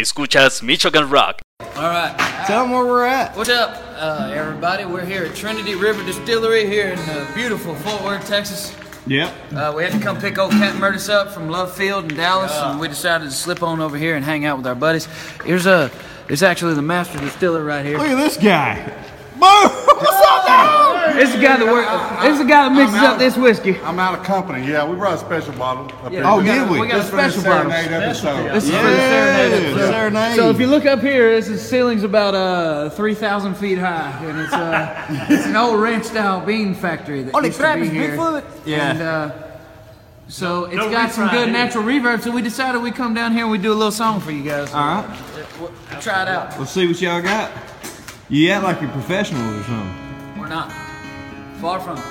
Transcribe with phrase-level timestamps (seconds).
[0.00, 1.42] Escuchas Michoacán Rock.
[1.76, 2.14] All right.
[2.46, 3.36] Tell them where we're at.
[3.36, 4.86] What's up, uh, everybody?
[4.86, 8.74] We're here at Trinity River Distillery here in uh, beautiful Fort Worth, Texas.
[9.06, 9.34] Yep.
[9.54, 12.52] Uh, we had to come pick old Captain Murtis up from Love Field in Dallas,
[12.52, 15.06] and we decided to slip on over here and hang out with our buddies.
[15.44, 15.90] Here's a,
[16.28, 17.98] it's actually the master distiller right here.
[17.98, 18.92] Look at this guy.
[19.40, 19.46] Boo!
[19.46, 21.14] What's up, dog?
[21.14, 22.22] This is the guy that work.
[22.22, 23.78] This is the guy that mixes I'm up this whiskey.
[23.80, 24.66] I'm out of company.
[24.66, 25.84] Yeah, we brought a special bottle.
[26.04, 26.22] Up here.
[26.24, 26.80] Oh, we got, did we?
[26.80, 27.70] We got a Just for the special bottle.
[27.72, 28.54] serenade episode.
[28.54, 29.52] This is Yeah, for the serenade.
[29.52, 29.90] the episode.
[29.92, 30.36] serenade.
[30.36, 34.10] So if you look up here, this is ceiling's about uh, three thousand feet high,
[34.24, 37.76] and it's uh, it's an old ranch-style bean factory that Oh, they used to crap
[37.78, 38.16] be is here.
[38.16, 38.44] Bigfoot?
[38.66, 38.90] Yeah.
[38.90, 39.32] And, uh,
[40.28, 42.22] so it's got some good natural reverb.
[42.22, 44.44] So we decided we come down here and we do a little song for you
[44.44, 44.72] guys.
[44.72, 45.18] All right.
[45.58, 46.56] We'll try it out.
[46.58, 47.50] Let's see what y'all got.
[48.30, 50.38] You act like you're professionals or something.
[50.38, 50.70] We're not
[51.60, 51.98] far from.
[51.98, 52.04] it.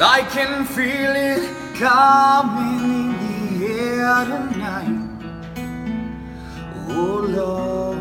[0.00, 4.96] I can feel it coming in the air tonight.
[6.90, 7.98] Oh Lord.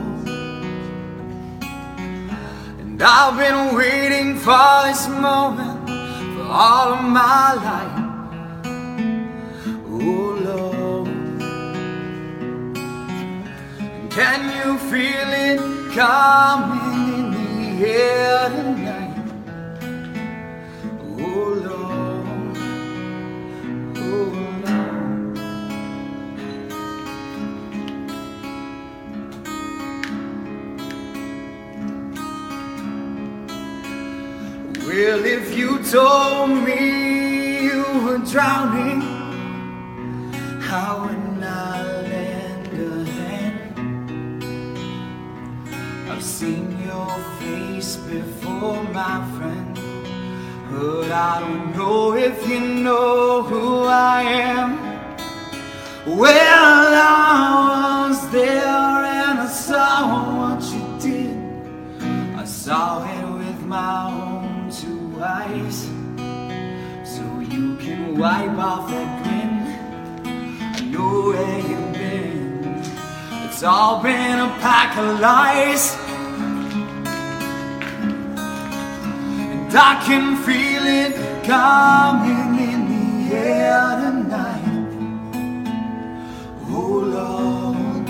[2.79, 5.89] And I've been waiting for this moment
[6.37, 8.06] for all of my life.
[9.99, 11.07] Oh Lord.
[14.11, 15.59] Can you feel it
[15.93, 19.17] coming in the air tonight?
[21.01, 22.57] Oh Lord,
[23.97, 24.27] oh
[24.63, 24.97] Lord.
[34.87, 39.01] Well, if you told me you were drowning,
[40.77, 43.79] would I lend a hand?
[46.09, 49.73] I've seen your face before, my friend.
[50.69, 54.77] But I don't know if you know who I am.
[56.05, 59.97] Well, I was there and I saw
[60.37, 61.37] what you did.
[62.37, 65.89] I saw it with my own two eyes.
[67.03, 69.16] So you can wipe off that
[70.97, 72.81] know where you've been.
[73.45, 75.95] It's all been a pack of lies.
[79.51, 81.13] And I can feel it
[81.43, 84.65] coming in the air tonight.
[86.69, 88.07] Oh Lord.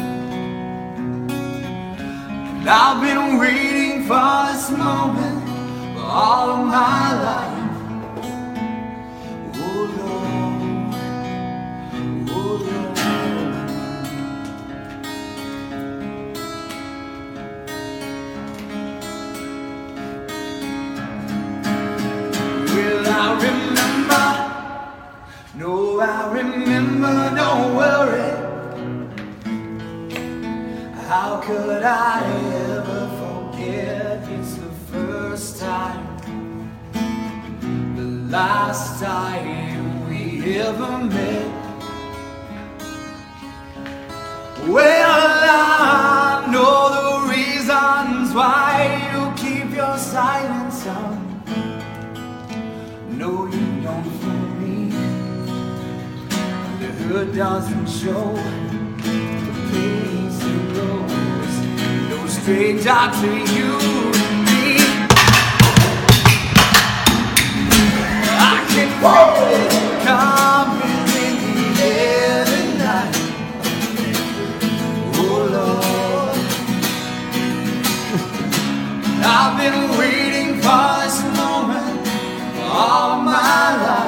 [2.60, 5.44] And I've been waiting for this moment
[5.96, 7.57] for all of my life.
[26.00, 28.30] I remember, don't worry.
[31.08, 32.22] How could I
[32.70, 34.22] ever forget?
[34.30, 36.06] It's the first time,
[37.96, 41.48] the last time we ever met.
[44.68, 45.07] Well,
[57.38, 58.34] doesn't show.
[58.34, 61.58] The pain's the rose.
[62.10, 63.74] No stranger to you
[64.48, 64.66] me.
[68.42, 68.90] I can
[71.16, 73.16] in tonight.
[75.14, 76.34] Oh.
[79.24, 82.02] I've been waiting for this moment
[82.60, 84.07] all my life.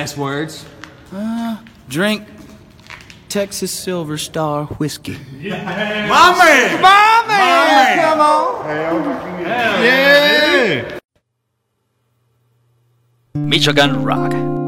[0.00, 0.64] Last words?
[1.12, 1.58] Uh,
[1.90, 2.26] drink
[3.28, 5.12] Texas Silver Star whiskey.
[5.12, 6.80] My man!
[6.80, 7.98] My man!
[8.00, 8.66] Come on!
[9.84, 10.98] Yeah!
[13.34, 14.59] Michoacan Rock.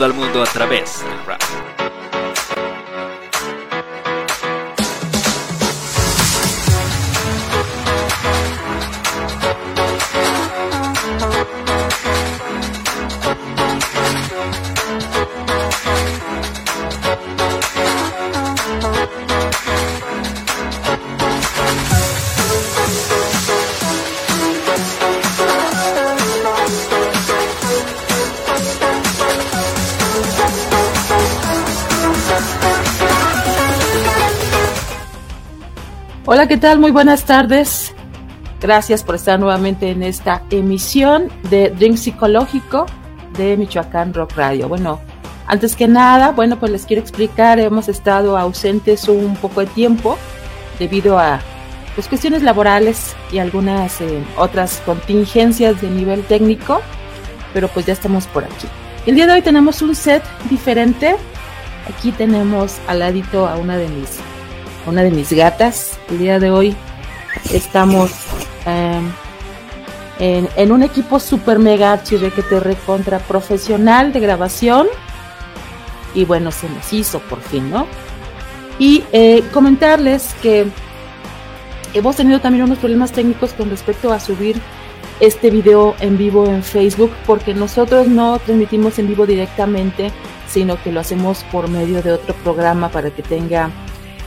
[0.00, 1.04] Al mundo a través
[36.40, 36.78] Hola, ¿qué tal?
[36.78, 37.92] Muy buenas tardes.
[38.62, 42.86] Gracias por estar nuevamente en esta emisión de Drink Psicológico
[43.36, 44.66] de Michoacán Rock Radio.
[44.66, 45.00] Bueno,
[45.46, 50.16] antes que nada, bueno, pues les quiero explicar, hemos estado ausentes un poco de tiempo
[50.78, 51.40] debido a
[51.94, 56.80] pues, cuestiones laborales y algunas eh, otras contingencias de nivel técnico,
[57.52, 58.66] pero pues ya estamos por aquí.
[59.04, 61.16] El día de hoy tenemos un set diferente.
[61.86, 64.20] Aquí tenemos al ladito a una de mis
[64.90, 65.98] una de mis gatas.
[66.10, 66.76] El día de hoy
[67.52, 68.10] estamos
[68.66, 69.00] eh,
[70.56, 74.88] en, un equipo super mega archirequete recontra profesional de grabación.
[76.12, 77.86] Y bueno, se nos hizo por fin, ¿no?
[78.80, 80.66] Y eh, comentarles que
[81.94, 84.60] hemos tenido también unos problemas técnicos con respecto a subir
[85.20, 90.10] este video en vivo en Facebook porque nosotros no transmitimos en vivo directamente,
[90.48, 93.70] sino que lo hacemos por medio de otro programa para que tenga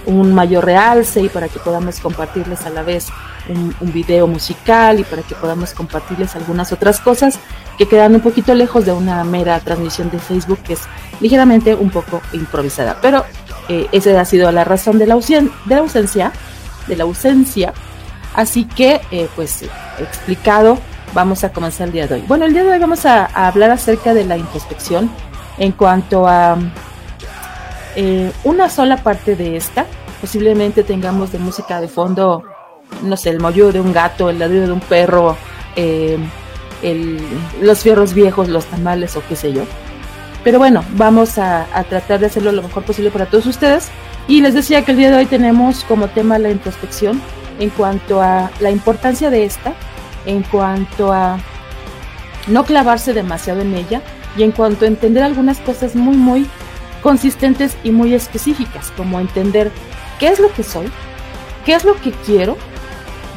[0.06, 3.08] un mayor realce y para que podamos compartirles a la vez
[3.50, 7.40] un, video musical y para que podamos compartirles algunas otras cosas
[7.78, 10.82] que quedan un poquito lejos de una mera transmisión de Facebook que es
[11.20, 12.98] ligeramente un poco improvisada.
[13.02, 13.26] Pero
[13.70, 16.32] eh, esa ha sido la razón de la, de la ausencia,
[16.88, 17.74] de la ausencia.
[18.34, 19.64] Así que, eh, pues,
[20.00, 20.78] explicado,
[21.14, 22.24] vamos a comenzar el día de hoy.
[22.28, 25.10] Bueno, el día de hoy vamos a, a hablar acerca de la introspección
[25.58, 26.58] en cuanto a
[27.96, 29.86] eh, una sola parte de esta.
[30.22, 32.44] Posiblemente tengamos de música de fondo,
[33.04, 35.36] no sé, el mollo de un gato, el ladrido de un perro,
[35.76, 36.18] eh,
[37.62, 39.64] los fierros viejos, los tamales o qué sé yo.
[40.44, 43.90] Pero bueno, vamos a, a, tratar de hacerlo lo mejor posible para todos ustedes.
[44.28, 47.22] Y les decía que el día de hoy tenemos como tema la introspección
[47.60, 49.74] en cuanto a la importancia de esta,
[50.26, 51.38] en cuanto a
[52.48, 54.02] no clavarse demasiado en ella
[54.38, 56.48] y en cuanto a entender algunas cosas muy, muy
[57.04, 59.72] consistentes y muy específicas, como entender
[60.20, 60.90] qué es lo que soy,
[61.66, 62.58] qué es lo que quiero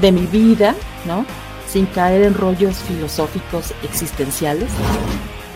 [0.00, 1.26] de mi vida, ¿no?
[1.68, 4.70] Sin caer en rollos filosóficos existenciales.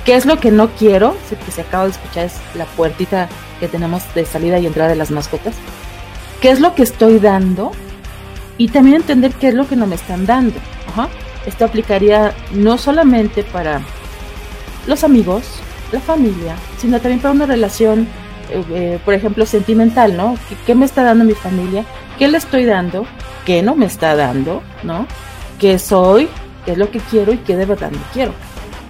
[0.05, 1.17] ¿Qué es lo que no quiero?
[1.29, 3.29] Si que se acaba de escuchar es la puertita
[3.61, 5.55] que tenemos de salida y entrada de las mascotas.
[6.41, 7.71] ¿Qué es lo que estoy dando?
[8.59, 10.59] Y también entender qué es lo que no me están dando.
[11.47, 13.81] Esto aplicaría no solamente para
[14.87, 15.45] los amigos,
[15.93, 18.07] la familia, sino también para una relación,
[18.51, 20.37] eh, eh, por ejemplo, sentimental, ¿no?
[20.49, 21.85] ¿Qué, ¿Qué, me está dando mi familia?
[22.19, 23.07] ¿Qué le estoy dando?
[23.45, 24.63] ¿Qué no me está dando?
[24.83, 25.07] ¿No?
[25.59, 26.29] ¿Qué soy?
[26.65, 28.33] ¿Qué es lo que quiero y qué de verdad no quiero?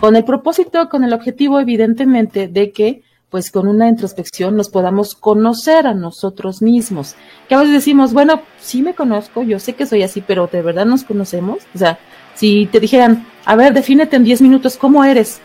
[0.01, 5.15] Con el propósito, con el objetivo, evidentemente, de que pues con una introspección nos podamos
[5.15, 7.15] conocer a nosotros mismos.
[7.49, 10.63] Que a veces decimos, bueno, sí me conozco, yo sé que soy así, pero ¿de
[10.63, 11.59] verdad nos conocemos?
[11.75, 11.99] O sea,
[12.35, 15.41] si te dijeran, a ver, defínete en 10 minutos, ¿cómo eres?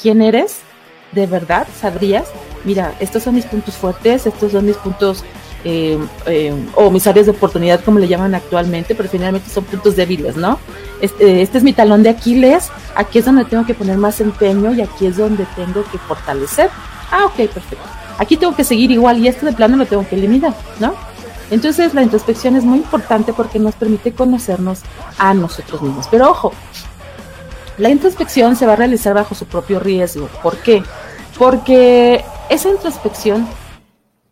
[0.00, 0.62] ¿Quién eres?
[1.12, 2.26] ¿De verdad sabrías?
[2.64, 5.24] Mira, estos son mis puntos fuertes, estos son mis puntos
[5.64, 9.96] eh, eh, o mis áreas de oportunidad, como le llaman actualmente, pero finalmente son puntos
[9.96, 10.58] débiles, ¿no?
[11.00, 14.72] Este, este es mi talón de Aquiles, aquí es donde tengo que poner más empeño
[14.74, 16.70] y aquí es donde tengo que fortalecer.
[17.10, 17.84] Ah, ok, perfecto.
[18.18, 20.94] Aquí tengo que seguir igual y este de plano lo tengo que eliminar, ¿no?
[21.50, 24.80] Entonces la introspección es muy importante porque nos permite conocernos
[25.18, 26.08] a nosotros mismos.
[26.10, 26.52] Pero ojo,
[27.78, 30.28] la introspección se va a realizar bajo su propio riesgo.
[30.42, 30.82] ¿Por qué?
[31.38, 33.46] Porque esa introspección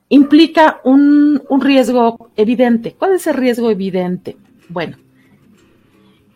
[0.08, 2.94] implica un, un riesgo evidente.
[2.98, 4.36] ¿Cuál es el riesgo evidente?
[4.68, 4.96] Bueno,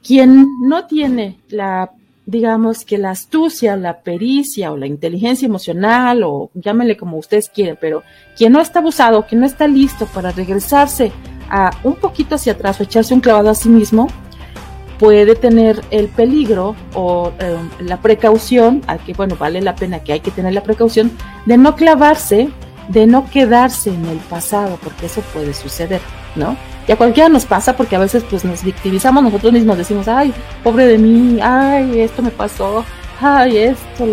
[0.02, 1.92] quien no tiene la
[2.28, 7.78] digamos que la astucia, la pericia o la inteligencia emocional o llámenle como ustedes quieren,
[7.80, 8.02] pero
[8.36, 11.10] quien no está abusado, quien no está listo para regresarse
[11.48, 14.08] a un poquito hacia atrás o echarse un clavado a sí mismo,
[14.98, 20.12] puede tener el peligro o eh, la precaución, a que bueno, vale la pena que
[20.12, 21.12] hay que tener la precaución
[21.46, 22.48] de no clavarse,
[22.88, 26.00] de no quedarse en el pasado, porque eso puede suceder,
[26.34, 26.56] ¿no?
[26.86, 30.32] Y a cualquiera nos pasa porque a veces pues nos victimizamos nosotros mismos, decimos, ay,
[30.64, 32.84] pobre de mí, ay, esto me pasó,
[33.20, 34.06] ay, esto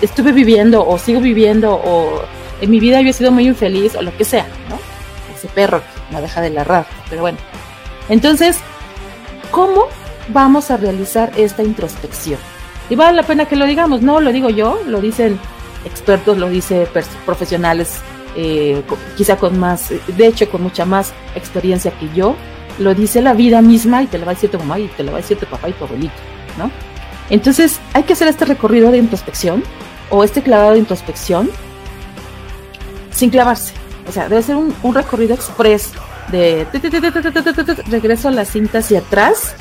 [0.00, 2.22] estuve viviendo o sigo viviendo o
[2.60, 4.78] en mi vida yo he sido muy infeliz o lo que sea, ¿no?
[5.36, 7.38] Ese perro no deja de ladrar, pero bueno.
[8.08, 8.58] Entonces,
[9.50, 9.86] ¿cómo
[10.28, 12.38] vamos a realizar esta introspección?
[12.90, 15.38] Y vale la pena que lo digamos, no lo digo yo, lo dicen
[15.84, 16.86] expertos, lo dicen
[17.24, 18.00] profesionales
[18.36, 18.82] eh,
[19.16, 22.34] quizá con más, de hecho con mucha más experiencia que yo,
[22.78, 25.04] lo dice la vida misma y te lo va a decir tu mamá y te
[25.04, 26.14] lo va a decir tu papá y tu abuelito,
[26.58, 26.70] ¿no?
[27.30, 29.62] Entonces hay que hacer este recorrido de introspección
[30.10, 31.50] o este clavado de introspección
[33.10, 33.72] sin clavarse.
[34.08, 35.92] O sea, debe ser un, un recorrido express
[36.30, 36.66] de
[37.90, 39.54] regreso la cinta hacia atrás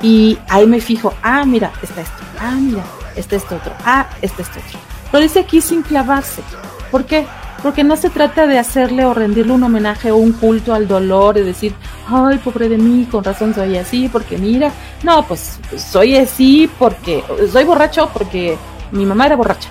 [0.00, 2.82] y ahí me fijo, ah, mira, está esto, ah, mira,
[3.16, 4.80] está esto otro, ah, está esto otro.
[5.12, 6.42] Lo dice aquí sin clavarse.
[6.90, 7.26] ¿Por qué?
[7.62, 11.38] porque no se trata de hacerle o rendirle un homenaje o un culto al dolor
[11.38, 11.74] y decir,
[12.08, 17.22] ay, pobre de mí, con razón soy así, porque mira, no, pues soy así porque
[17.50, 18.56] soy borracho porque
[18.90, 19.68] mi mamá era borracha.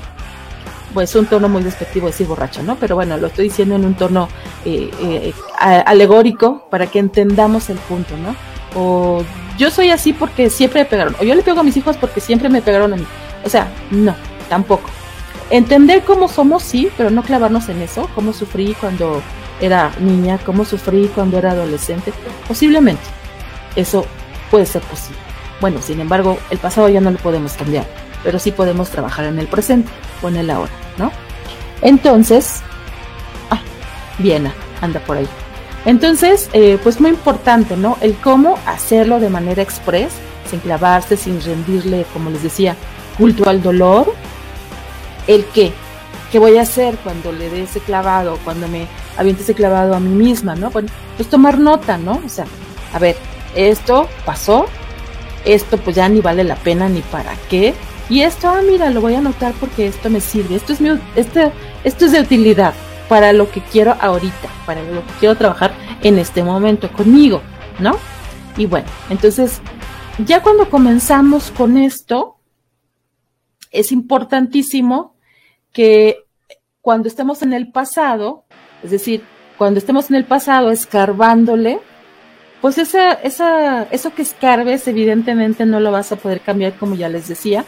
[0.93, 2.75] Pues un tono muy despectivo decir borracho, ¿no?
[2.75, 4.27] Pero bueno, lo estoy diciendo en un tono
[4.65, 8.35] eh, eh, alegórico para que entendamos el punto, ¿no?
[8.75, 9.23] O
[9.57, 12.19] yo soy así porque siempre me pegaron, o yo le pego a mis hijos porque
[12.19, 13.05] siempre me pegaron a mí.
[13.45, 14.15] O sea, no,
[14.49, 14.89] tampoco
[15.51, 19.21] entender cómo somos, sí, pero no clavarnos en eso, cómo sufrí cuando
[19.59, 22.11] era niña, cómo sufrí cuando era adolescente,
[22.47, 23.03] posiblemente
[23.75, 24.05] eso
[24.49, 25.19] puede ser posible.
[25.59, 27.85] Bueno, sin embargo, el pasado ya no lo podemos cambiar,
[28.23, 31.11] pero sí podemos trabajar en el presente o en el ahora, ¿no?
[31.81, 32.61] Entonces,
[33.49, 33.59] ah,
[34.19, 35.27] Viena, anda por ahí.
[35.85, 37.97] Entonces, eh, pues muy importante, ¿no?
[38.01, 40.11] El cómo hacerlo de manera express,
[40.49, 42.75] sin clavarse, sin rendirle, como les decía,
[43.17, 44.13] culto al dolor.
[45.27, 45.71] El qué,
[46.31, 48.87] qué voy a hacer cuando le dé ese clavado, cuando me
[49.17, 50.69] aviente ese clavado a mí misma, ¿no?
[50.69, 52.21] Bueno, pues tomar nota, ¿no?
[52.23, 52.45] O sea,
[52.93, 53.15] a ver,
[53.55, 54.67] esto pasó,
[55.45, 57.73] esto pues ya ni vale la pena ni para qué.
[58.11, 60.55] Y esto, ah, mira, lo voy a anotar porque esto me sirve.
[60.55, 61.49] Esto es mi, este,
[61.85, 62.73] esto es de utilidad
[63.07, 67.41] para lo que quiero ahorita, para lo que quiero trabajar en este momento conmigo,
[67.79, 67.95] ¿no?
[68.57, 69.61] Y bueno, entonces,
[70.25, 72.35] ya cuando comenzamos con esto,
[73.71, 75.15] es importantísimo
[75.71, 76.25] que
[76.81, 78.43] cuando estemos en el pasado,
[78.83, 79.23] es decir,
[79.57, 81.79] cuando estemos en el pasado escarbándole,
[82.59, 87.07] pues esa, esa, eso que escarbes evidentemente no lo vas a poder cambiar como ya
[87.07, 87.63] les decía,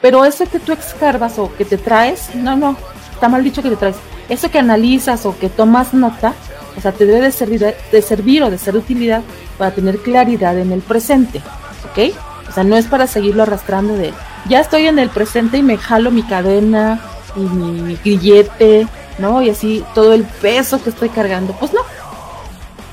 [0.00, 2.76] pero eso que tú escarbas o que te traes, no, no,
[3.12, 3.96] está mal dicho que te traes,
[4.28, 6.34] eso que analizas o que tomas nota,
[6.76, 9.22] o sea, te debe de servir, de servir o de ser de utilidad
[9.56, 11.42] para tener claridad en el presente,
[11.90, 12.14] ¿ok?
[12.48, 14.12] O sea, no es para seguirlo arrastrando de,
[14.48, 17.00] ya estoy en el presente y me jalo mi cadena
[17.36, 18.86] y mi grillete,
[19.18, 19.42] ¿no?
[19.42, 21.52] Y así todo el peso que estoy cargando.
[21.54, 21.80] Pues no,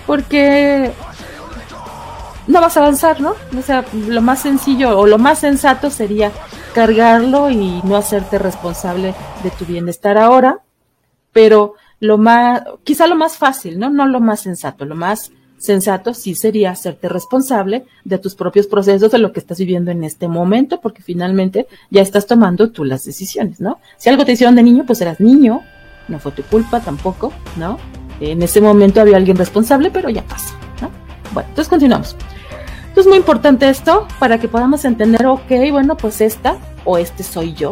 [0.06, 0.92] porque
[2.48, 3.36] no vas a avanzar, ¿no?
[3.58, 6.32] O sea, lo más sencillo o lo más sensato sería
[6.76, 10.60] cargarlo y no hacerte responsable de tu bienestar ahora,
[11.32, 13.90] pero lo más, quizá lo más fácil, ¿no?
[13.90, 19.10] No lo más sensato, lo más sensato sí sería hacerte responsable de tus propios procesos,
[19.10, 23.06] de lo que estás viviendo en este momento, porque finalmente ya estás tomando tú las
[23.06, 23.80] decisiones, ¿no?
[23.96, 25.62] Si algo te hicieron de niño, pues eras niño,
[26.10, 27.78] no fue tu culpa tampoco, ¿no?
[28.20, 30.92] En ese momento había alguien responsable, pero ya pasó, ¿no?
[31.34, 32.18] Bueno, entonces continuamos.
[32.96, 37.24] Entonces es muy importante esto para que podamos entender, ok, bueno, pues esta o este
[37.24, 37.72] soy yo,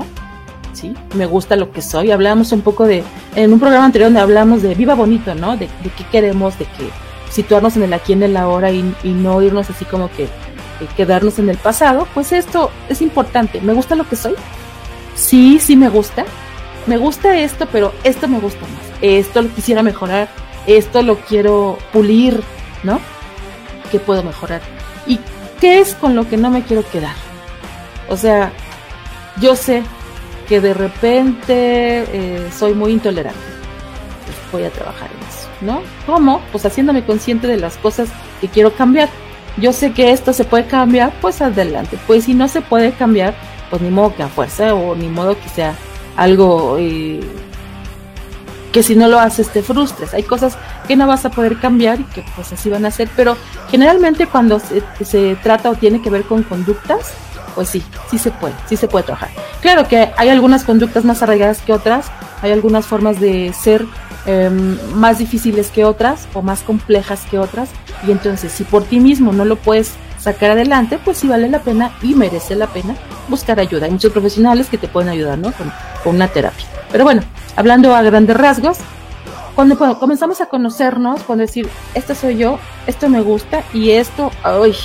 [0.74, 0.94] ¿sí?
[1.16, 2.12] Me gusta lo que soy.
[2.12, 5.56] Hablamos un poco de, en un programa anterior donde hablamos de viva bonito, ¿no?
[5.56, 6.90] De, qué queremos, de que
[7.32, 10.28] situarnos en el aquí, en el ahora y, y no irnos así como que
[10.98, 12.06] quedarnos en el pasado.
[12.14, 13.62] Pues esto es importante.
[13.62, 14.34] ¿Me gusta lo que soy?
[15.16, 16.26] Sí, sí me gusta.
[16.86, 19.00] Me gusta esto, pero esto me gusta más.
[19.02, 20.28] Esto lo quisiera mejorar.
[20.68, 22.44] Esto lo quiero pulir,
[22.84, 23.00] ¿no?
[23.90, 24.83] ¿Qué puedo mejorar?
[25.08, 25.20] ¿Y
[25.60, 27.16] qué es con lo que no me quiero quedar?
[28.10, 28.52] O sea,
[29.42, 29.84] yo sé
[30.48, 33.40] que de repente eh, soy muy intolerante.
[34.26, 35.82] Pues voy a trabajar en eso, ¿no?
[36.06, 36.42] ¿Cómo?
[36.52, 38.10] Pues haciéndome consciente de las cosas
[38.42, 39.10] que quiero cambiar.
[39.58, 41.98] Yo sé que esto se puede cambiar, pues adelante.
[42.08, 43.36] Pues si no se puede cambiar,
[43.70, 45.76] pues ni modo que a fuerza o ni modo que sea
[46.16, 47.20] algo eh,
[48.74, 50.14] que si no lo haces te frustres.
[50.14, 50.58] Hay cosas
[50.88, 53.38] que no vas a poder cambiar y que pues así van a ser, pero
[53.70, 57.14] generalmente cuando se, se trata o tiene que ver con conductas,
[57.56, 59.30] pues sí, sí se puede, sí se puede trabajar.
[59.62, 62.08] Claro que hay algunas conductas más arraigadas que otras,
[62.42, 63.86] hay algunas formas de ser
[64.26, 64.50] eh,
[64.96, 67.70] más difíciles que otras o más complejas que otras,
[68.08, 69.92] y entonces si por ti mismo no lo puedes
[70.24, 72.96] sacar adelante, pues sí vale la pena y merece la pena
[73.28, 73.86] buscar ayuda.
[73.86, 75.52] Hay muchos profesionales que te pueden ayudar, ¿no?
[75.52, 75.72] Con,
[76.06, 76.66] una terapia.
[76.92, 77.22] Pero bueno,
[77.56, 78.78] hablando a grandes rasgos,
[79.56, 84.32] cuando, cuando, comenzamos a conocernos, cuando decir, esto soy yo, esto me gusta y esto,
[84.44, 84.76] ay,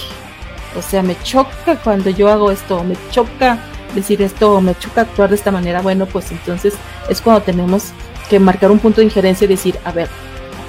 [0.76, 3.58] o sea, me choca cuando yo hago esto, me choca
[3.94, 6.74] decir esto, me choca actuar de esta manera, bueno, pues entonces
[7.08, 7.92] es cuando tenemos
[8.28, 10.08] que marcar un punto de injerencia y decir, a ver,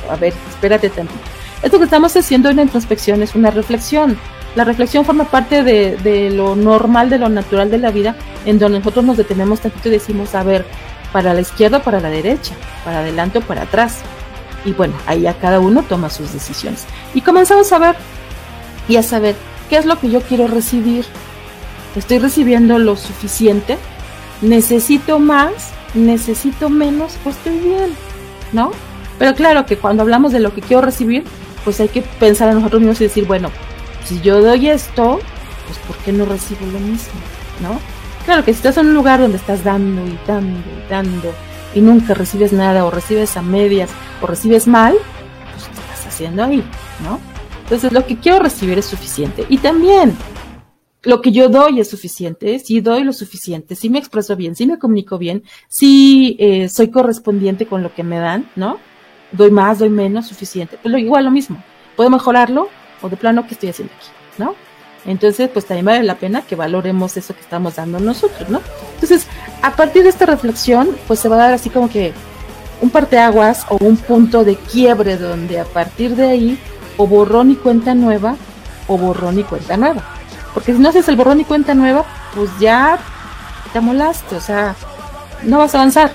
[0.09, 1.19] a ver, espérate tantito.
[1.61, 4.17] Esto que estamos haciendo en la introspección es una reflexión.
[4.59, 8.79] La reflexión forma parte de, lo normal, de lo natural de la vida, en donde
[8.79, 10.65] nosotros nos detenemos tantito y decimos, a ver,
[11.13, 13.99] para la izquierda o para la derecha, para adelante o para atrás.
[14.65, 16.87] Y bueno, ahí ya cada uno toma sus decisiones.
[17.13, 17.95] Y comenzamos a ver
[18.89, 19.37] y a saber
[19.69, 21.05] qué es lo que yo quiero recibir.
[21.95, 23.77] Estoy recibiendo lo suficiente,
[24.41, 27.95] necesito más, necesito menos, pues estoy bien,
[28.51, 28.71] ¿no?
[29.19, 31.23] Pero claro que cuando hablamos de lo que quiero recibir,
[31.63, 33.51] pues hay que pensar en nosotros mismos y decir, bueno,
[34.09, 35.19] si yo doy esto,
[35.67, 37.13] pues ¿por qué no recibo lo mismo?
[37.61, 37.79] ¿No?
[38.25, 41.31] Claro que si estás en un lugar donde estás dando y dando y dando
[41.75, 43.91] y nunca recibes nada o recibes a medias
[44.21, 44.95] o recibes mal,
[45.53, 46.63] pues ¿qué estás haciendo ahí?
[47.03, 47.19] ¿No?
[47.63, 49.45] Entonces lo que quiero recibir es suficiente.
[49.47, 50.17] Y también
[51.03, 54.65] lo que yo doy es suficiente, si doy lo suficiente, si me expreso bien, si
[54.65, 58.79] me comunico bien, si eh, soy correspondiente con lo que me dan, ¿no?
[59.31, 60.79] Doy más, doy menos, suficiente.
[60.81, 61.63] Pues lo, igual lo mismo.
[61.95, 62.69] ¿Puedo mejorarlo?
[63.01, 64.07] O de plano, ¿qué estoy haciendo aquí?
[64.37, 64.55] ¿No?
[65.05, 68.61] Entonces, pues también vale la pena que valoremos eso que estamos dando nosotros, ¿no?
[68.95, 69.27] Entonces,
[69.61, 72.13] a partir de esta reflexión, pues se va a dar así como que
[72.81, 76.59] un parteaguas o un punto de quiebre donde a partir de ahí,
[76.97, 78.35] o borrón y cuenta nueva,
[78.87, 80.03] o borrón y cuenta nueva.
[80.53, 82.99] Porque si no haces el borrón y cuenta nueva, pues ya
[83.71, 84.75] te amolaste, o sea,
[85.43, 86.11] no vas a avanzar,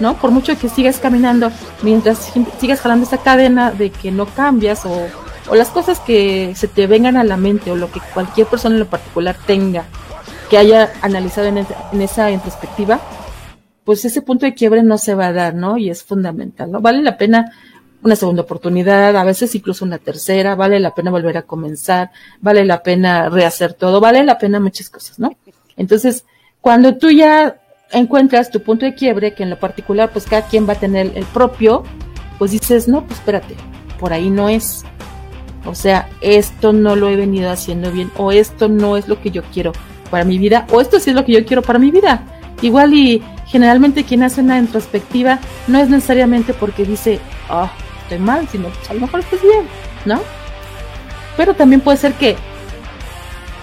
[0.00, 0.14] ¿no?
[0.16, 1.50] Por mucho que sigas caminando,
[1.82, 5.06] mientras sigas jalando esa cadena de que no cambias o,
[5.50, 8.74] o las cosas que se te vengan a la mente o lo que cualquier persona
[8.74, 9.84] en lo particular tenga
[10.50, 11.58] que haya analizado en,
[12.00, 13.00] esa- introspectiva,
[13.84, 15.76] pues ese punto de quiebre no se va a dar, ¿no?
[15.76, 16.80] Y es fundamental, ¿no?
[16.80, 17.52] Vale la pena
[18.02, 22.64] una segunda oportunidad, a veces incluso una tercera, vale la pena volver a comenzar, vale
[22.64, 25.32] la pena rehacer todo, vale la pena muchas cosas, ¿no?
[25.76, 26.24] Entonces,
[26.60, 27.56] cuando tú ya
[27.90, 31.10] encuentras tu punto de quiebre, que en lo particular, pues cada quien va a tener
[31.14, 31.82] el propio,
[32.38, 33.54] pues dices, no, pues espérate,
[33.98, 34.84] por ahí no es.
[35.64, 39.30] O sea, esto no lo he venido haciendo bien, o esto no es lo que
[39.30, 39.72] yo quiero
[40.10, 42.22] para mi vida, o esto sí es lo que yo quiero para mi vida.
[42.62, 47.70] Igual y generalmente quien hace una introspectiva no es necesariamente porque dice, ah,
[48.02, 49.66] estoy mal, sino a lo mejor estás bien,
[50.04, 50.20] ¿no?
[51.36, 52.36] Pero también puede ser que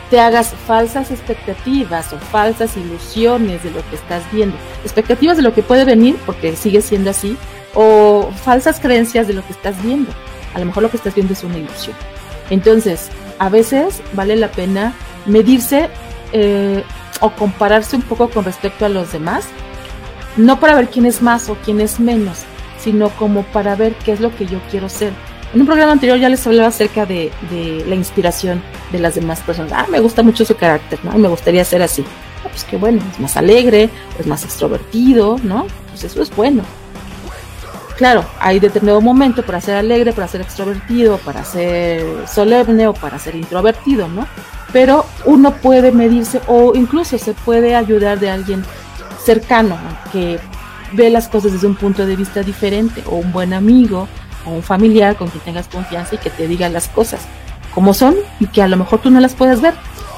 [0.10, 4.56] te hagas falsas expectativas o falsas ilusiones de lo que estás viendo.
[4.84, 7.36] Expectativas de lo que puede venir, porque sigue siendo así,
[7.74, 10.12] o falsas creencias de lo que estás viendo.
[10.56, 11.96] A lo mejor lo que estás viendo es una ilusión.
[12.50, 14.94] Entonces, a veces vale la pena
[15.26, 15.90] medirse
[16.32, 16.84] eh,
[17.22, 19.46] o compararse un poco con respecto a los demás,
[20.38, 22.44] no para ver quién es más o quién es menos,
[22.80, 25.14] sino como para ver qué es lo que yo quiero ser.
[25.54, 29.40] En un programa anterior ya les hablaba acerca de, de la inspiración de las demás
[29.42, 29.72] personas.
[29.74, 31.18] Ah, me gusta mucho su carácter, ¿no?
[31.18, 32.04] Me gustaría ser así.
[32.44, 33.90] Ah, pues qué bueno, es más alegre,
[34.20, 35.68] es más extrovertido, ¿no?
[35.90, 36.64] Pues eso es bueno.
[37.98, 43.18] Claro, hay determinado momento para ser alegre, para ser extrovertido, para ser solemne o para
[43.20, 44.28] ser introvertido, ¿no?
[44.74, 48.66] Pero uno puede medirse o incluso se puede ayudar de alguien
[49.24, 49.78] cercano
[50.12, 50.40] que
[50.92, 54.10] ve las cosas desde un punto de vista diferente o un buen amigo
[54.46, 57.22] o un familiar con quien tengas confianza y que te diga las cosas
[57.74, 59.74] como son y que a lo mejor tú no las puedes ver.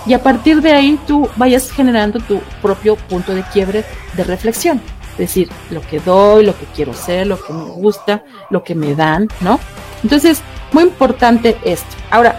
[0.07, 3.85] Y a partir de ahí tú vayas generando tu propio punto de quiebre
[4.15, 4.81] de reflexión.
[5.17, 8.93] Decir, lo que doy, lo que quiero ser, lo que me gusta, lo que me
[8.93, 9.59] dan, ¿no?
[10.03, 11.87] Entonces, muy importante esto.
[12.11, 12.37] Ahora,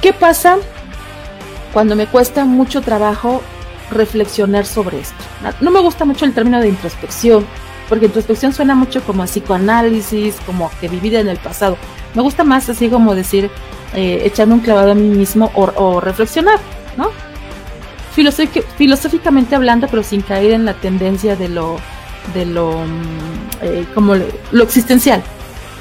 [0.00, 0.56] ¿qué pasa
[1.72, 3.42] cuando me cuesta mucho trabajo
[3.90, 5.14] reflexionar sobre esto?
[5.60, 7.46] No me gusta mucho el término de introspección,
[7.88, 11.76] porque introspección suena mucho como a psicoanálisis, como que vivir en el pasado.
[12.14, 13.50] Me gusta más así como decir,
[13.94, 16.58] eh, echando un clavado a mí mismo o, o reflexionar,
[16.96, 17.10] ¿no?
[18.14, 21.78] Filosófic- filosóficamente hablando, pero sin caer en la tendencia de lo,
[22.34, 25.22] de lo, mm, eh, como lo, lo existencial.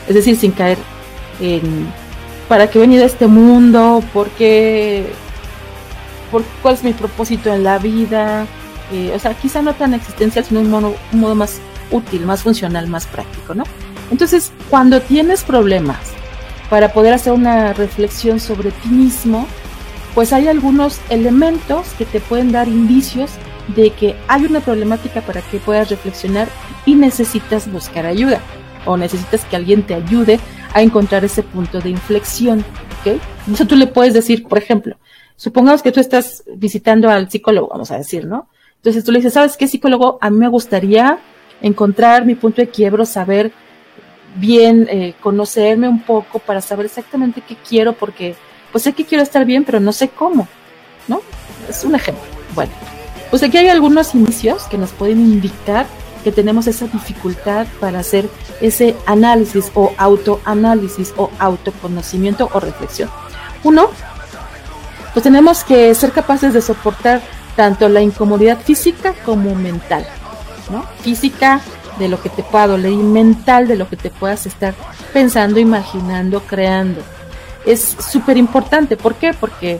[0.07, 0.77] Es decir, sin caer
[1.39, 1.87] en
[2.47, 5.05] para qué he venido a este mundo, por qué,
[6.29, 8.45] por cuál es mi propósito en la vida.
[8.91, 11.59] Eh, o sea, quizá no tan existencial, sino un modo, un modo más
[11.91, 13.63] útil, más funcional, más práctico, ¿no?
[14.11, 15.99] Entonces, cuando tienes problemas
[16.69, 19.47] para poder hacer una reflexión sobre ti mismo,
[20.13, 23.31] pues hay algunos elementos que te pueden dar indicios
[23.75, 26.47] de que hay una problemática para que puedas reflexionar
[26.85, 28.41] y necesitas buscar ayuda
[28.85, 30.39] o necesitas que alguien te ayude
[30.73, 32.59] a encontrar ese punto de inflexión,
[33.01, 33.21] ¿ok?
[33.53, 34.97] Eso tú le puedes decir, por ejemplo,
[35.35, 38.47] supongamos que tú estás visitando al psicólogo, vamos a decir, ¿no?
[38.77, 40.17] Entonces tú le dices, ¿sabes qué psicólogo?
[40.21, 41.19] A mí me gustaría
[41.61, 43.51] encontrar mi punto de quiebro, saber
[44.35, 48.35] bien, eh, conocerme un poco para saber exactamente qué quiero, porque
[48.71, 50.47] pues sé que quiero estar bien, pero no sé cómo,
[51.07, 51.21] ¿no?
[51.69, 52.23] Es un ejemplo.
[52.55, 52.71] Bueno,
[53.29, 55.85] pues aquí hay algunos inicios que nos pueden indicar
[56.23, 58.29] que tenemos esa dificultad para hacer
[58.61, 63.09] ese análisis o autoanálisis o autoconocimiento o reflexión.
[63.63, 63.89] Uno,
[65.13, 67.21] pues tenemos que ser capaces de soportar
[67.55, 70.05] tanto la incomodidad física como mental,
[70.69, 70.83] ¿no?
[71.01, 71.61] Física
[71.99, 74.73] de lo que te pueda doler y mental de lo que te puedas estar
[75.13, 77.01] pensando, imaginando, creando.
[77.65, 78.97] Es súper importante.
[78.97, 79.33] ¿Por qué?
[79.33, 79.79] Porque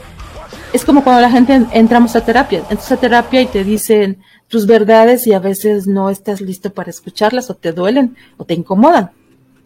[0.74, 2.60] es como cuando la gente en- entramos a terapia.
[2.70, 4.18] Entras a terapia y te dicen
[4.48, 8.54] tus verdades y a veces no estás listo para escucharlas o te duelen o te
[8.54, 9.12] incomodan,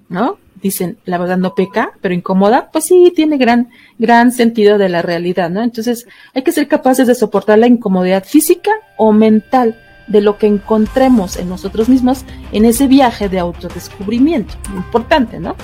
[0.10, 0.38] ¿no?
[0.62, 5.02] Dicen, la verdad no peca, pero incomoda, pues sí, tiene gran, gran sentido de la
[5.02, 5.62] realidad, ¿no?
[5.62, 10.46] Entonces hay que ser capaces de soportar la incomodidad física o mental de lo que
[10.48, 14.54] encontremos en nosotros mismos en ese viaje de autodescubrimiento.
[14.76, 15.56] Importante, ¿no?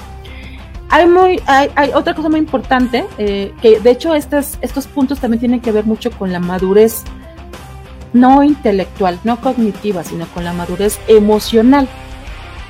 [0.92, 5.22] Hay, muy, hay, hay otra cosa muy importante, eh, que de hecho estas, estos puntos
[5.22, 7.04] también tienen que ver mucho con la madurez,
[8.12, 11.88] no intelectual, no cognitiva, sino con la madurez emocional,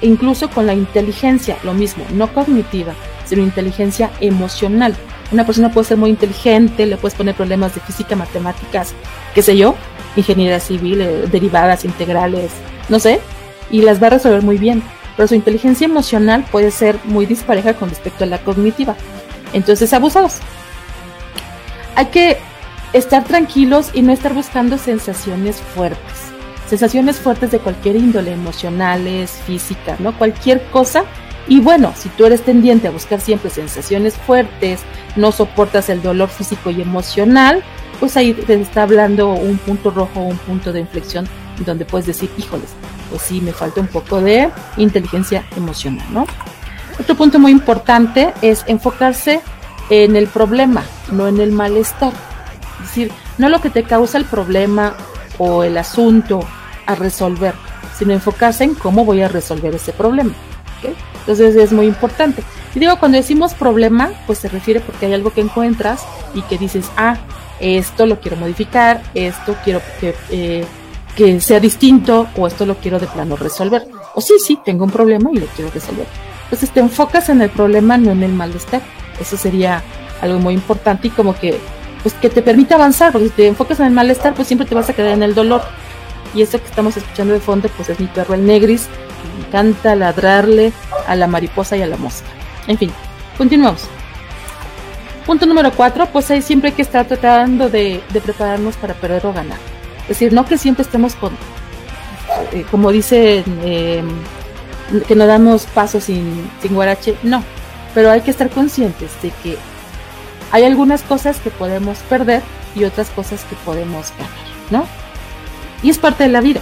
[0.02, 2.94] e incluso con la inteligencia, lo mismo, no cognitiva,
[3.26, 4.96] sino inteligencia emocional.
[5.32, 8.94] Una persona puede ser muy inteligente, le puedes poner problemas de física, matemáticas,
[9.34, 9.74] qué sé yo,
[10.16, 12.52] ingeniería civil, eh, derivadas, integrales,
[12.88, 13.20] no sé,
[13.72, 14.84] y las va a resolver muy bien.
[15.22, 18.96] Pero su inteligencia emocional puede ser muy dispareja con respecto a la cognitiva.
[19.54, 20.40] Entonces, abusados.
[21.96, 22.40] Hay que
[22.94, 26.32] estar tranquilos y no estar buscando sensaciones fuertes.
[26.68, 30.18] Sensaciones fuertes de cualquier índole, emocionales, físicas, ¿no?
[30.18, 31.04] Cualquier cosa
[31.48, 34.80] Y bueno, si tú eres tendiente a buscar siempre sensaciones fuertes,
[35.16, 37.62] no soportas el dolor físico y emocional,
[38.00, 41.28] pues ahí te está hablando un punto rojo, un punto de inflexión
[41.64, 42.70] donde puedes decir, híjoles,
[43.12, 46.26] pues sí, me falta un poco de inteligencia emocional, ¿no?
[47.00, 49.42] Otro punto muy importante es enfocarse
[49.90, 52.14] en el problema, no en el malestar.
[52.82, 54.96] Es decir, no lo que te causa el problema
[55.38, 56.40] o el asunto
[56.86, 57.54] a resolver,
[57.98, 60.34] sino enfocarse en cómo voy a resolver ese problema.
[61.20, 62.44] Entonces es muy importante.
[62.74, 66.58] Y digo, cuando decimos problema, pues se refiere porque hay algo que encuentras y que
[66.58, 67.18] dices, ah,
[67.60, 70.66] esto lo quiero modificar, esto quiero que, eh,
[71.16, 73.88] que sea distinto o esto lo quiero de plano resolver.
[74.16, 76.08] O sí, sí, tengo un problema y lo quiero resolver.
[76.46, 78.82] Entonces te enfocas en el problema, no en el malestar.
[79.20, 79.84] Eso sería
[80.22, 81.60] algo muy importante y como que
[82.02, 84.74] pues que te permite avanzar, porque si te enfocas en el malestar, pues siempre te
[84.74, 85.62] vas a quedar en el dolor.
[86.34, 89.48] Y eso que estamos escuchando de fondo, pues es mi perro el negris, que me
[89.48, 90.74] encanta ladrarle
[91.08, 92.28] a la mariposa y a la mosca.
[92.68, 92.92] En fin,
[93.38, 93.88] continuamos.
[95.26, 99.26] Punto número cuatro, pues ahí siempre hay que estar tratando de, de prepararnos para perder
[99.28, 99.60] o ganar.
[100.04, 101.34] Es decir, no que siempre estemos con,
[102.52, 104.04] eh, como dicen, eh,
[105.08, 107.44] que no damos pasos sin, sin guarache, no,
[107.94, 109.58] pero hay que estar conscientes de que
[110.52, 112.42] hay algunas cosas que podemos perder
[112.76, 114.30] y otras cosas que podemos ganar,
[114.70, 114.86] ¿no?
[115.84, 116.62] Y es parte de la vida.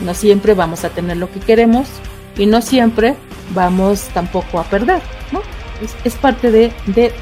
[0.00, 1.88] No siempre vamos a tener lo que queremos
[2.36, 3.16] y no siempre
[3.54, 5.42] vamos tampoco a perder, ¿no?
[5.82, 7.12] Es, es parte de, de,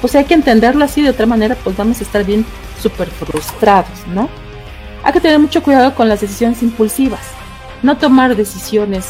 [0.00, 2.44] pues hay que entenderlo así, de otra manera pues vamos a estar bien
[2.80, 4.28] súper frustrados, ¿no?
[5.06, 7.20] Hay que tener mucho cuidado con las decisiones impulsivas,
[7.84, 9.06] no tomar decisiones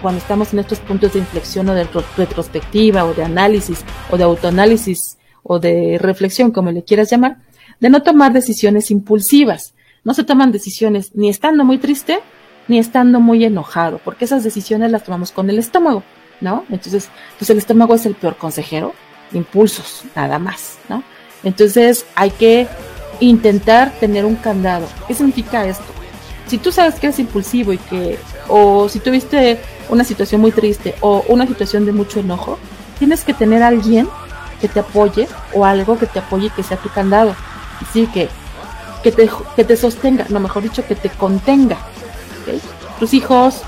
[0.00, 4.22] cuando estamos en estos puntos de inflexión o de retrospectiva o de análisis o de
[4.22, 7.38] autoanálisis o de reflexión, como le quieras llamar,
[7.80, 9.74] de no tomar decisiones impulsivas.
[10.04, 12.20] No se toman decisiones ni estando muy triste
[12.68, 16.04] ni estando muy enojado, porque esas decisiones las tomamos con el estómago,
[16.40, 16.64] ¿no?
[16.70, 18.94] Entonces, pues el estómago es el peor consejero,
[19.32, 21.02] impulsos, nada más, ¿no?
[21.42, 22.68] Entonces hay que
[23.20, 24.86] intentar tener un candado.
[25.06, 25.84] ¿Qué significa esto?
[26.46, 30.94] Si tú sabes que eres impulsivo y que, o si tuviste una situación muy triste
[31.00, 32.58] o una situación de mucho enojo,
[32.98, 34.08] tienes que tener alguien
[34.60, 37.34] que te apoye o algo que te apoye que sea tu candado.
[37.80, 38.28] Así que,
[39.02, 41.76] que te, que te sostenga, no mejor dicho, que te contenga.
[42.98, 43.62] Tus hijos,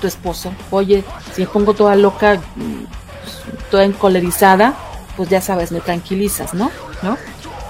[0.00, 0.52] tu esposo.
[0.70, 1.04] Oye,
[1.34, 4.74] si me pongo toda loca, pues, toda encolerizada,
[5.16, 6.70] pues ya sabes, me tranquilizas, ¿no?
[7.02, 7.16] ¿No?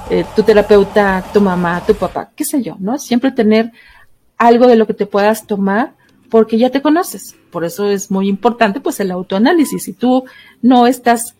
[0.09, 2.97] Eh, tu terapeuta, tu mamá, tu papá, qué sé yo, ¿no?
[2.97, 3.73] Siempre tener
[4.39, 5.95] algo de lo que te puedas tomar
[6.31, 7.35] porque ya te conoces.
[7.51, 9.83] Por eso es muy importante pues el autoanálisis.
[9.83, 10.25] Si tú
[10.63, 11.35] no estás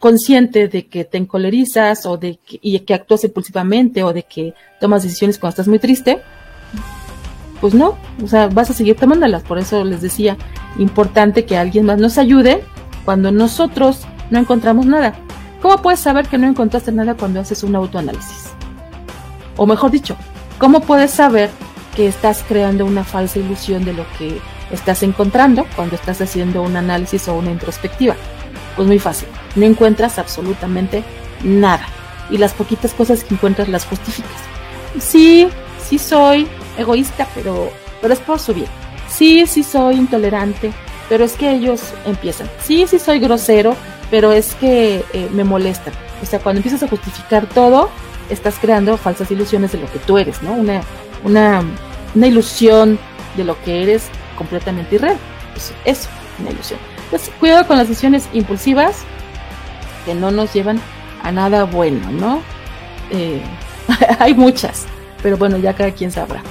[0.00, 4.54] consciente de que te encolerizas o de que, y que actúas impulsivamente o de que
[4.80, 6.20] tomas decisiones cuando estás muy triste,
[7.60, 9.42] pues no, o sea, vas a seguir tomándolas.
[9.44, 10.36] Por eso les decía,
[10.78, 12.62] importante que alguien más nos ayude
[13.04, 15.14] cuando nosotros no encontramos nada.
[15.64, 18.50] ¿Cómo puedes saber que no encontraste nada cuando haces un autoanálisis?
[19.56, 20.14] O mejor dicho,
[20.58, 21.48] ¿cómo puedes saber
[21.96, 26.76] que estás creando una falsa ilusión de lo que estás encontrando cuando estás haciendo un
[26.76, 28.14] análisis o una introspectiva?
[28.76, 31.02] Pues muy fácil, no encuentras absolutamente
[31.42, 31.86] nada.
[32.28, 34.42] Y las poquitas cosas que encuentras las justificas.
[35.00, 35.48] Sí,
[35.82, 36.46] sí soy
[36.76, 37.70] egoísta, pero,
[38.02, 38.68] pero es por su bien.
[39.08, 40.74] Sí, sí soy intolerante,
[41.08, 42.50] pero es que ellos empiezan.
[42.62, 43.74] Sí, sí soy grosero,
[44.10, 45.92] pero es que eh, me molestan.
[46.22, 47.90] O sea, cuando empiezas a justificar todo,
[48.30, 50.52] estás creando falsas ilusiones de lo que tú eres, ¿no?
[50.52, 50.82] Una,
[51.24, 51.62] una,
[52.14, 52.98] una ilusión
[53.36, 55.18] de lo que eres completamente irreal.
[55.52, 56.08] Pues eso,
[56.40, 56.78] una ilusión.
[57.04, 59.04] Entonces, cuidado con las decisiones impulsivas
[60.04, 60.80] que no nos llevan
[61.22, 62.42] a nada bueno, ¿no?
[63.10, 63.40] Eh,
[64.18, 64.86] hay muchas,
[65.22, 66.42] pero bueno, ya cada quien sabrá.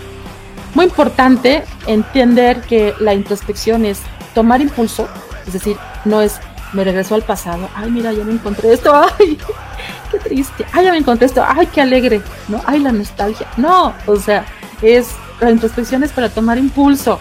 [0.73, 4.01] Muy importante entender que la introspección es
[4.33, 5.07] tomar impulso,
[5.45, 6.39] es decir, no es
[6.73, 9.38] me regreso al pasado, ay mira, ya me encontré esto, ay,
[10.12, 12.62] qué triste, ay, ya me encontré esto, ay, qué alegre, ¿no?
[12.65, 13.47] Ay, la nostalgia.
[13.57, 14.45] No, o sea,
[14.81, 15.09] es,
[15.39, 17.19] la introspección es para tomar impulso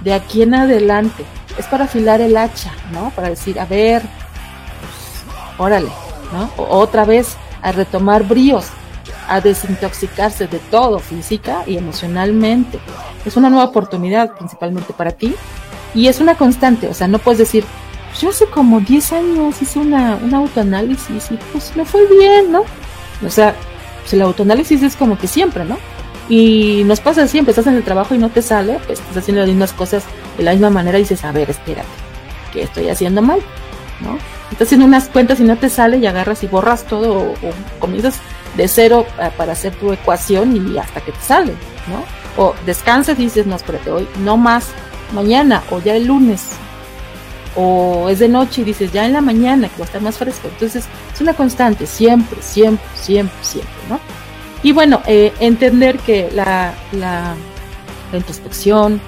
[0.00, 1.24] de aquí en adelante,
[1.58, 3.10] es para afilar el hacha, ¿no?
[3.10, 5.90] Para decir, a ver, pues, órale,
[6.32, 6.50] ¿no?
[6.56, 8.66] O, otra vez a retomar bríos,
[9.28, 12.78] a desintoxicarse de todo, física y emocionalmente.
[13.24, 15.34] Es una nueva oportunidad principalmente para ti
[15.94, 17.64] y es una constante, o sea, no puedes decir,
[18.20, 22.64] yo hace como 10 años hice una, un autoanálisis y pues me fue bien, ¿no?
[23.24, 23.54] O sea,
[24.00, 25.78] pues el autoanálisis es como que siempre, ¿no?
[26.28, 29.40] Y nos pasa siempre, estás en el trabajo y no te sale, pues estás haciendo
[29.40, 30.04] las mismas cosas
[30.36, 31.88] de la misma manera y dices, a ver, espérate,
[32.52, 33.40] ¿qué estoy haciendo mal?
[34.00, 34.18] ¿No?
[34.50, 37.80] Estás haciendo unas cuentas y no te sale y agarras y borras todo o, o
[37.80, 38.20] comienzas
[38.56, 41.52] de cero uh, para hacer tu ecuación y hasta que te sale,
[41.88, 42.42] ¿no?
[42.42, 44.68] O descansas y dices, no, espérate, hoy no más,
[45.12, 46.50] mañana o ya el lunes,
[47.56, 50.18] o es de noche y dices ya en la mañana que va a estar más
[50.18, 50.48] fresco.
[50.48, 50.84] Entonces
[51.14, 54.00] es una constante, siempre, siempre, siempre, siempre, ¿no?
[54.62, 57.34] Y bueno, eh, entender que la, la,
[58.10, 59.00] la introspección,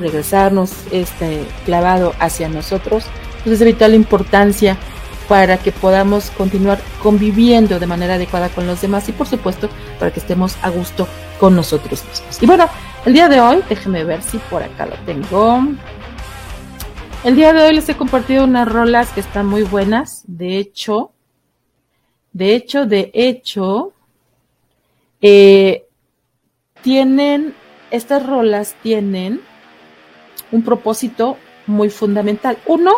[0.00, 3.04] regresarnos este clavado hacia nosotros,
[3.42, 4.76] pues es de vital importancia
[5.28, 10.10] para que podamos continuar conviviendo de manera adecuada con los demás y por supuesto para
[10.10, 11.06] que estemos a gusto
[11.38, 12.42] con nosotros mismos.
[12.42, 12.66] Y bueno,
[13.04, 15.62] el día de hoy, déjeme ver si por acá lo tengo.
[17.24, 20.22] El día de hoy les he compartido unas rolas que están muy buenas.
[20.28, 21.10] De hecho,
[22.32, 23.92] de hecho, de hecho,
[25.20, 25.84] eh,
[26.80, 27.54] tienen,
[27.90, 29.40] estas rolas tienen
[30.52, 32.56] un propósito muy fundamental.
[32.66, 32.92] Uno,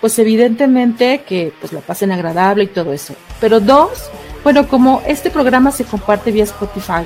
[0.00, 3.14] pues evidentemente que pues la pasen agradable y todo eso.
[3.38, 4.10] Pero dos,
[4.42, 7.04] bueno, como este programa se comparte vía Spotify,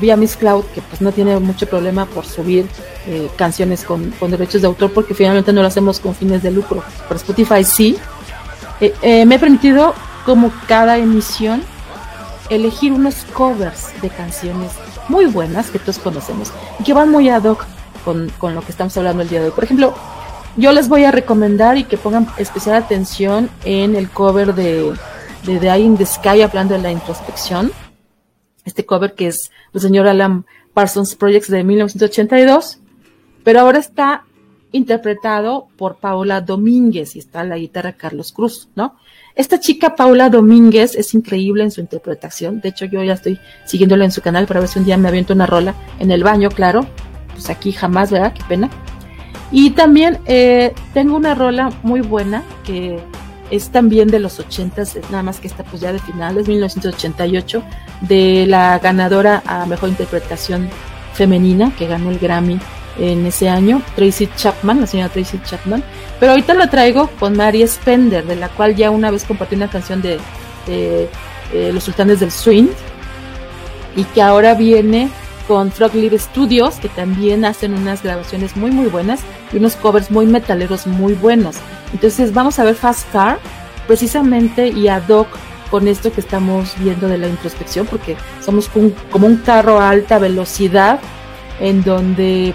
[0.00, 2.66] vía Miss Cloud, que pues no tiene mucho problema por subir
[3.06, 6.50] eh, canciones con, con, derechos de autor, porque finalmente no lo hacemos con fines de
[6.50, 7.96] lucro, pero Spotify sí,
[8.80, 9.94] eh, me he permitido
[10.24, 11.62] como cada emisión
[12.50, 14.72] elegir unos covers de canciones
[15.08, 17.64] muy buenas que todos conocemos y que van muy ad hoc
[18.04, 19.52] con, con lo que estamos hablando el día de hoy.
[19.52, 19.94] Por ejemplo,
[20.56, 24.92] yo les voy a recomendar y que pongan especial atención en el cover de,
[25.44, 27.72] de The Eye in the Sky, hablando de la introspección.
[28.66, 32.80] Este cover que es el señor Alan Parsons Projects de 1982,
[33.42, 34.24] pero ahora está
[34.72, 38.96] interpretado por Paula Domínguez y está la guitarra Carlos Cruz, ¿no?
[39.34, 42.60] Esta chica Paula Domínguez es increíble en su interpretación.
[42.60, 45.08] De hecho, yo ya estoy siguiéndola en su canal para ver si un día me
[45.08, 46.86] aviento una rola en el baño, claro.
[47.32, 48.32] Pues aquí jamás, ¿verdad?
[48.32, 48.70] Qué pena.
[49.52, 52.98] Y también eh, tengo una rola muy buena que
[53.50, 57.62] es también de los 80, nada más que esta pues ya de finales, 1988,
[58.02, 60.68] de la ganadora a Mejor Interpretación
[61.14, 62.58] Femenina, que ganó el Grammy
[62.98, 65.82] en ese año, Tracy Chapman, la señora Tracy Chapman.
[66.18, 69.68] Pero ahorita la traigo con Mary Spender, de la cual ya una vez compartí una
[69.68, 70.18] canción de,
[70.66, 72.68] de Los Sultanes del Swing,
[73.96, 75.08] y que ahora viene
[75.46, 79.20] con Frog Live Studios, que también hacen unas grabaciones muy muy buenas
[79.52, 81.56] y unos covers muy metaleros muy buenos.
[81.92, 83.38] Entonces vamos a ver Fast Car
[83.86, 85.28] precisamente y ad hoc
[85.70, 89.90] con esto que estamos viendo de la introspección, porque somos un, como un carro a
[89.90, 91.00] alta velocidad
[91.60, 92.54] en donde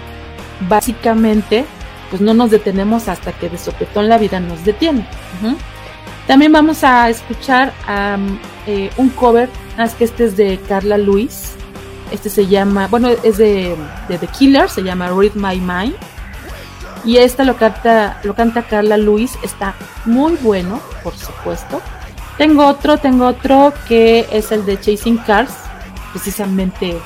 [0.68, 1.66] básicamente
[2.10, 5.06] pues no nos detenemos hasta que de sopetón la vida nos detiene.
[5.42, 5.56] Uh -huh.
[6.26, 11.54] También vamos a escuchar um, eh, un cover, más que este es de Carla Luis,
[12.12, 13.76] este se llama, bueno, es de,
[14.08, 15.94] de, The Killer, se llama Read My Mind.
[17.04, 21.80] Y esta lo canta, lo canta Carla Luis, está muy bueno, por supuesto.
[22.38, 25.52] Tengo otro, tengo otro que es el de Chasing Cars,
[26.12, 26.96] precisamente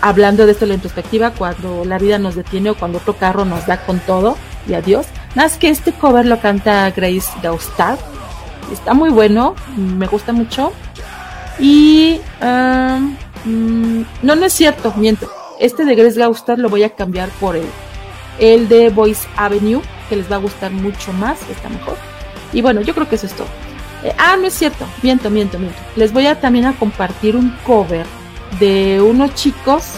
[0.00, 3.66] hablando de esto la introspectiva, cuando la vida nos detiene o cuando otro carro nos
[3.66, 4.36] da con todo
[4.68, 5.06] y adiós.
[5.34, 7.98] Nada más que este cover lo canta Grace Gaustad.
[8.72, 10.72] Está muy bueno, me gusta mucho.
[11.58, 13.16] Y um,
[13.46, 15.30] no, no es cierto, miento.
[15.58, 17.66] Este de Grace Gaustad lo voy a cambiar por el,
[18.38, 21.96] el de Voice Avenue, que les va a gustar mucho más, está mejor.
[22.52, 23.48] Y bueno, yo creo que eso es todo.
[24.02, 25.78] Eh, ah, no es cierto, miento, miento, miento.
[25.96, 28.06] Les voy a también a compartir un cover
[28.60, 29.94] de unos chicos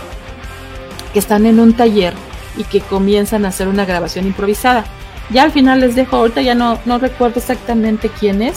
[1.13, 2.15] que están en un taller
[2.57, 4.85] y que comienzan a hacer una grabación improvisada.
[5.31, 8.57] Ya al final les dejo, ahorita ya no, no recuerdo exactamente quién es.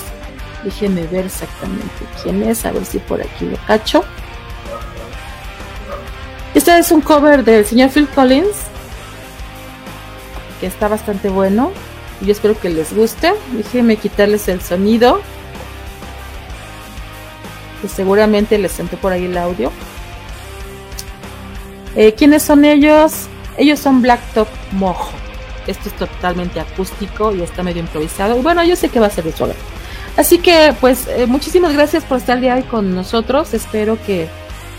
[0.64, 4.04] Déjenme ver exactamente quién es, a ver si por aquí lo cacho.
[6.54, 8.58] Este es un cover del señor Phil Collins,
[10.60, 11.72] que está bastante bueno.
[12.20, 13.34] Y yo espero que les guste.
[13.54, 15.22] Déjenme quitarles el sonido.
[17.82, 19.72] Que seguramente les senté por ahí el audio.
[21.96, 23.28] Eh, ¿Quiénes son ellos?
[23.58, 25.12] Ellos son Blacktop Mojo.
[25.68, 28.36] Esto es totalmente acústico y está medio improvisado.
[28.38, 29.48] Bueno, yo sé que va a ser de su
[30.18, 33.54] Así que, pues, eh, muchísimas gracias por estar día de hoy con nosotros.
[33.54, 34.28] Espero que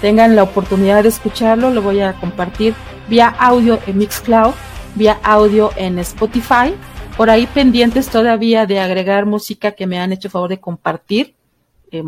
[0.02, 1.70] tengan la oportunidad de escucharlo.
[1.70, 2.74] Lo voy a compartir
[3.08, 4.52] vía audio en Mixcloud,
[4.96, 6.74] vía audio en Spotify.
[7.16, 11.34] Por ahí pendientes todavía de agregar música que me han hecho favor de compartir.
[11.92, 12.02] Eh,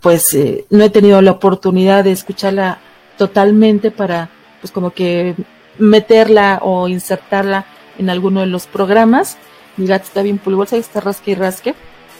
[0.00, 2.78] pues eh, no he tenido la oportunidad de escucharla
[3.16, 4.28] totalmente para,
[4.60, 5.36] pues como que
[5.78, 7.66] meterla o insertarla
[7.98, 9.38] en alguno de los programas.
[9.76, 11.74] Mi gato está bien pulgosa y está rasque y rasque.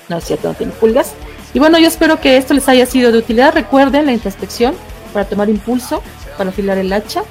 [0.09, 1.14] No es cierto, no tiene pulgas.
[1.55, 3.55] Y bueno, yo espero que esto les haya sido de utilidad.
[3.55, 4.75] Recuerden la introspección
[5.13, 6.03] para tomar impulso,
[6.37, 7.23] para afilar el hacha,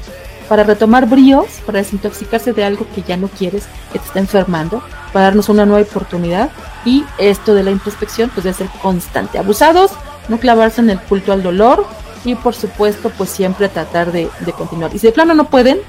[0.47, 4.81] para retomar bríos, para desintoxicarse de algo que ya no quieres, que te está enfermando,
[5.11, 6.49] para darnos una nueva oportunidad.
[6.85, 9.37] Y esto de la introspección, pues debe ser constante.
[9.37, 9.91] Abusados,
[10.29, 11.85] no clavarse en el culto al dolor
[12.23, 14.95] y por supuesto, pues siempre tratar de, continuar.
[14.95, 15.79] Y si de plano no pueden,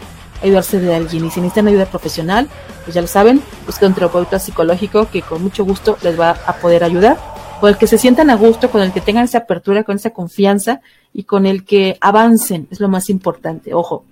[0.43, 1.25] ayudarse de alguien.
[1.25, 2.49] Y si necesitan ayuda profesional,
[2.85, 6.55] pues ya lo saben, busquen un terapeuta psicológico que con mucho gusto les va a
[6.55, 7.17] poder ayudar,
[7.65, 10.11] con el que se sientan a gusto, con el que tengan esa apertura, con esa
[10.11, 10.83] confianza
[11.15, 13.73] y con el que avancen, es lo más importante.
[13.73, 14.05] Ojo,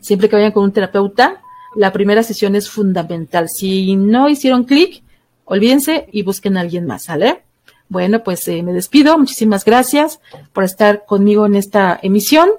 [0.00, 1.42] siempre que vayan con un terapeuta,
[1.76, 3.48] la primera sesión es fundamental.
[3.48, 5.04] Si no hicieron clic,
[5.44, 7.44] olvídense y busquen a alguien más, ¿sale?
[7.88, 9.16] Bueno, pues eh, me despido.
[9.16, 10.18] Muchísimas gracias
[10.52, 12.50] por estar conmigo en esta emisión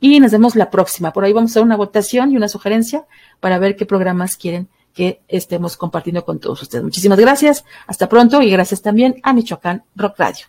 [0.00, 1.12] y nos vemos la próxima.
[1.12, 3.04] Por ahí vamos a hacer una votación y una sugerencia
[3.40, 6.84] para ver qué programas quieren que estemos compartiendo con todos ustedes.
[6.84, 7.64] Muchísimas gracias.
[7.86, 10.46] Hasta pronto y gracias también a Michoacán Rock Radio.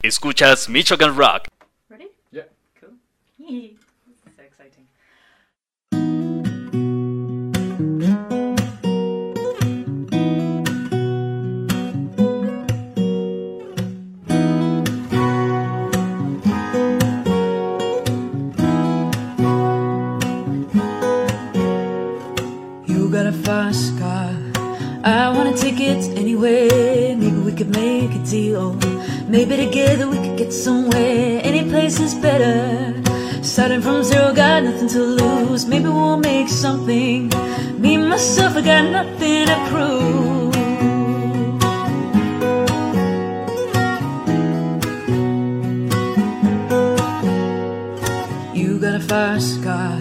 [0.00, 1.55] Escuchas Michoacán Rock.
[23.56, 24.36] Car.
[25.02, 27.14] I want a ticket anyway.
[27.14, 28.74] Maybe we could make a deal.
[29.28, 31.40] Maybe together we could get somewhere.
[31.42, 32.92] Any place is better.
[33.42, 35.64] Starting from zero, got nothing to lose.
[35.64, 37.30] Maybe we'll make something.
[37.78, 40.54] Me myself, I got nothing to prove.
[48.54, 49.98] You got a fast car.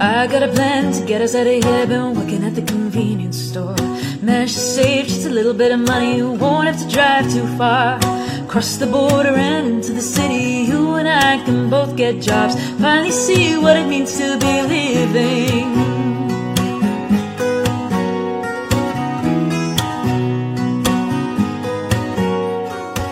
[0.00, 1.86] I got a plan to get us out of here.
[1.86, 2.62] Been working at the
[2.98, 3.76] convenience store.
[4.22, 6.16] Managed to save just a little bit of money.
[6.16, 8.00] You won't have to drive too far.
[8.48, 10.66] Cross the border and into the city.
[10.70, 12.54] You and I can both get jobs.
[12.80, 15.68] Finally see what it means to be living.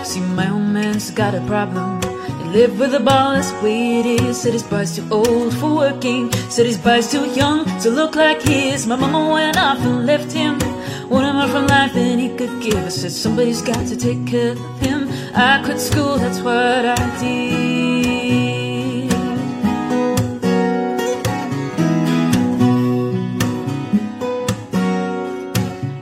[0.05, 1.96] See, my old man's got a problem.
[2.57, 4.41] Live with a the way it is.
[4.41, 6.33] Said his boy's too old for working.
[6.49, 8.87] Said his boy's too young to look like his.
[8.87, 10.59] My mama went off and left him.
[11.11, 12.83] Wanted more from life than he could give.
[12.83, 15.07] I said somebody's got to take care of him.
[15.35, 17.77] I quit school, that's what I did.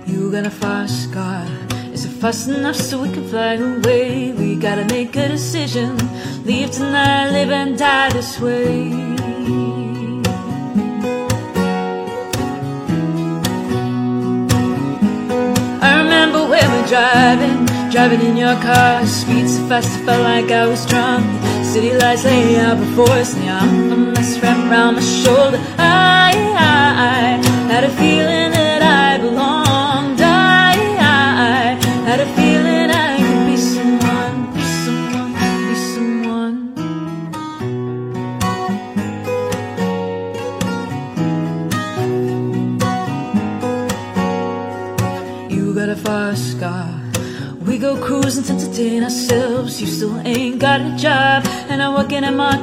[0.07, 1.13] You got a fast
[2.25, 4.33] fast enough so we can fly away?
[4.33, 5.91] We gotta make a decision.
[6.47, 8.91] Leave tonight, live and die this way.
[15.89, 19.05] I remember when we were driving, driving in your car.
[19.05, 21.27] Speed so fast, I felt like I was drunk.
[21.63, 23.65] City lights lay out before us now.
[23.93, 25.59] A mess wrapped around my shoulder.
[25.77, 26.94] I, I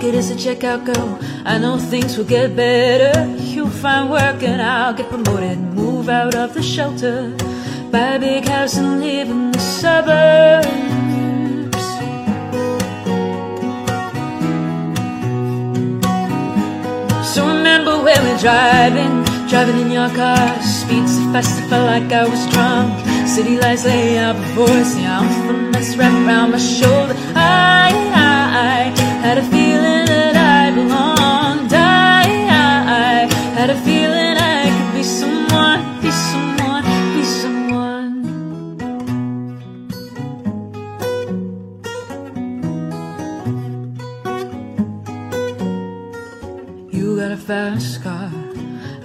[0.02, 1.20] work in a checkout girl.
[1.45, 3.28] I know things will get better.
[3.38, 5.60] You'll find work, and I'll get promoted.
[5.60, 7.36] Move out of the shelter,
[7.91, 10.68] buy a big house, and live in the suburbs.
[17.34, 20.62] So remember when we're driving, driving in your car.
[20.62, 22.89] Speed so fast, I felt like I was drunk.
[23.28, 27.16] City lights lay out before us, yeah, I'm the mess wrapped around my shoulder.
[27.36, 30.51] I, I, I had a feeling that I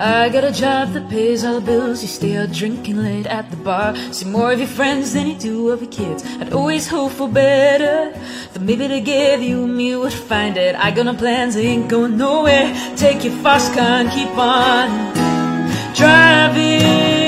[0.07, 2.01] I got a job that pays all the bills.
[2.01, 3.97] You stay out drinking late at the bar.
[4.13, 6.25] See more of your friends than you do of your kids.
[6.41, 8.13] I'd always hope for better.
[8.53, 10.77] That maybe together you and me would find it.
[10.77, 12.73] I got no plans, I ain't going nowhere.
[12.97, 14.87] Take your and keep on
[15.97, 17.27] driving.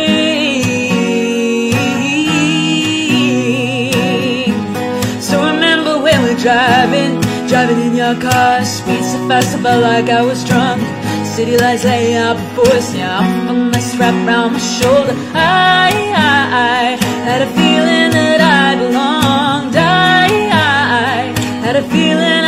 [5.20, 10.09] So remember when we're driving, driving in your car, speed so fast, I felt like
[10.11, 10.97] I was drunk.
[11.39, 15.14] City lights lay out before us, yeah, I'm a mess wrapped around my shoulder.
[15.36, 16.97] I, I, I
[17.28, 19.76] had a feeling that I belonged.
[19.76, 22.47] I, I, I had a feeling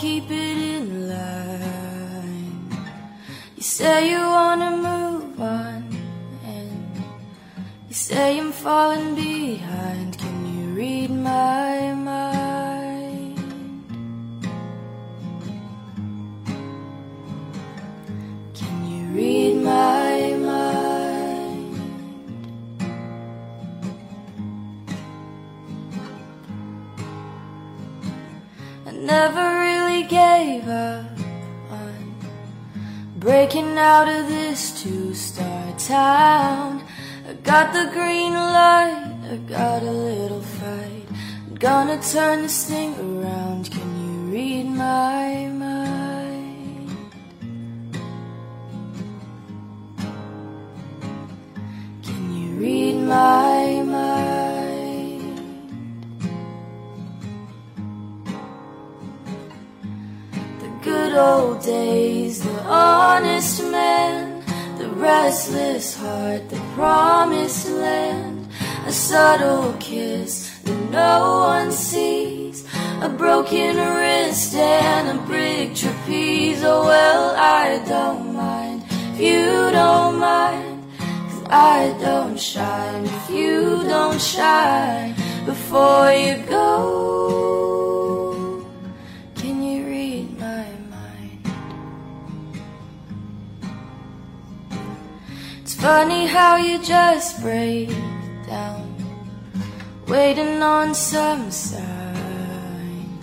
[0.00, 0.49] keep it
[34.10, 36.82] of this two star town.
[37.28, 41.06] I got the green light, I got a little fight.
[41.46, 43.70] I'm gonna turn this thing around.
[43.70, 46.90] Can you read my mind?
[52.02, 53.49] Can you read my
[61.10, 64.44] good old days, the honest man,
[64.78, 68.48] the restless heart, the promised land,
[68.86, 72.64] a subtle kiss that no one sees,
[73.02, 76.62] a broken wrist and a brick trapeze.
[76.62, 80.84] Oh well, I don't mind if you don't mind.
[80.98, 87.69] Cause I don't shine if you don't shine before you go.
[95.80, 97.88] Funny how you just break
[98.46, 98.94] down,
[100.06, 103.18] waiting on some sign.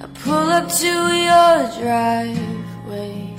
[0.00, 0.92] I pull up to
[1.28, 3.36] your driveway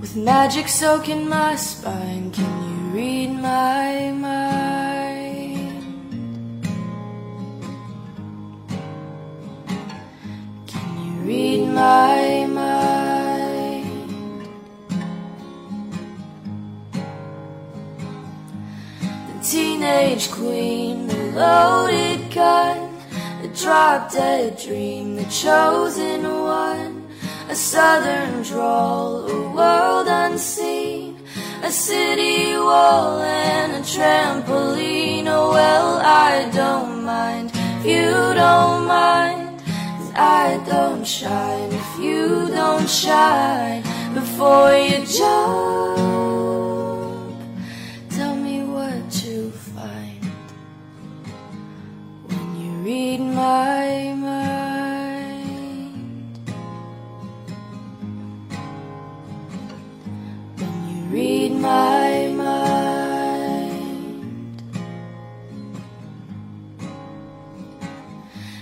[0.00, 2.30] with magic soaking my spine.
[2.30, 5.82] Can you read my mind?
[10.66, 12.89] Can you read my mind?
[19.50, 22.96] Teenage queen, the loaded gun,
[23.42, 27.08] the drop dead dream, the chosen one,
[27.48, 31.18] a southern drawl, a world unseen,
[31.64, 35.26] a city wall and a trampoline.
[35.26, 39.58] Oh well, I don't mind if you don't mind.
[39.66, 43.82] 'cause I don't shine if you don't shine
[44.14, 46.19] before you jump.
[53.00, 54.88] Read my mind.
[60.58, 63.42] When you read my mind.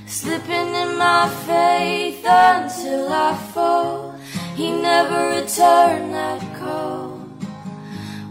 [0.07, 4.15] Slipping in my faith until I fall.
[4.55, 7.18] He never returned that call.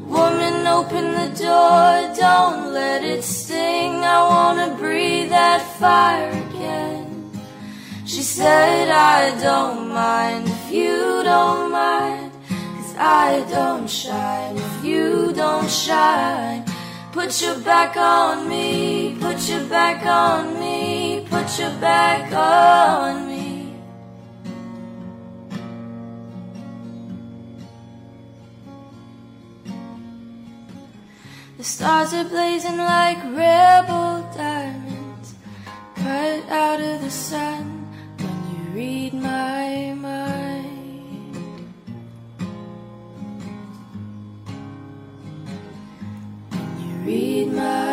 [0.08, 3.95] Woman, open the door, don't let it sting.
[4.05, 7.30] I wanna breathe that fire again.
[8.05, 12.32] She said, I don't mind if you don't mind.
[12.47, 16.64] Cause I don't shine if you don't shine.
[17.12, 23.37] Put your back on me, put your back on me, put your back on me.
[31.68, 35.36] Stars are blazing like rebel diamonds,
[35.95, 37.86] cut out of the sun
[38.20, 41.76] when you read my mind.
[46.51, 47.87] When you read my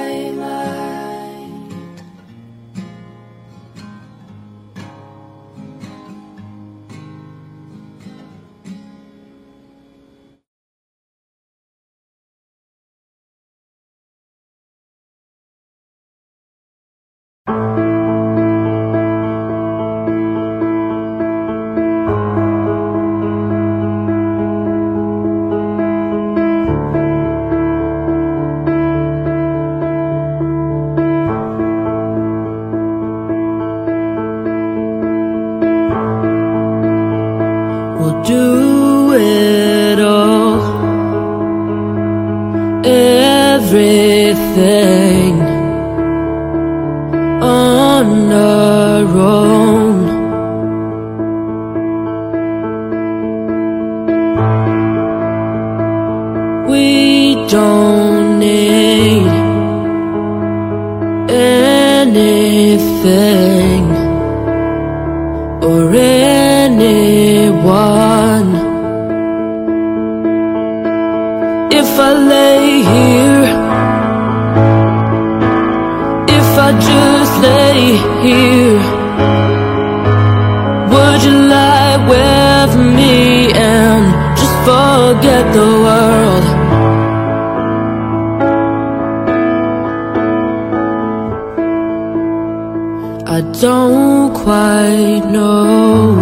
[94.54, 96.14] quite know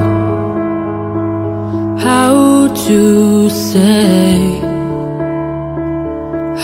[2.07, 2.33] how
[2.87, 4.59] to say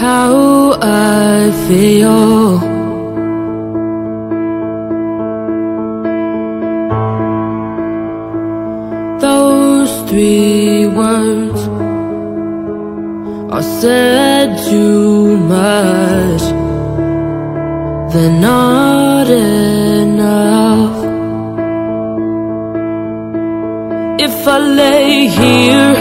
[0.02, 0.32] how
[0.80, 2.24] I feel.
[9.26, 11.60] Those three words
[13.54, 16.44] are said too much.
[18.12, 19.26] They're not
[24.20, 25.92] If I lay here,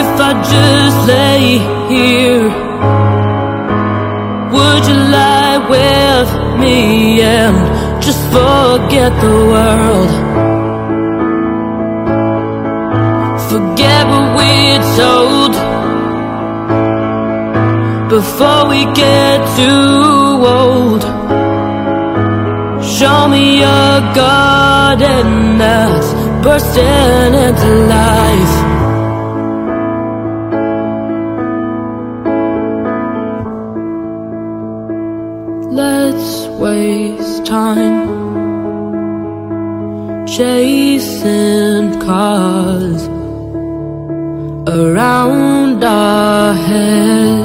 [0.00, 1.56] if I just lay
[1.88, 2.44] here,
[4.52, 6.28] would you lie with
[6.60, 7.56] me and
[8.02, 10.10] just forget the world?
[13.50, 15.52] Forget what we're told
[18.10, 21.11] before we get too old.
[23.62, 26.12] A garden that's
[26.44, 28.56] bursting into life.
[35.72, 38.22] Let's waste time
[40.26, 43.06] chasing cars
[44.66, 47.41] around our heads.